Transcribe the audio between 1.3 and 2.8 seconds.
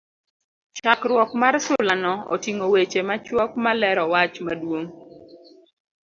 mar sulano otingo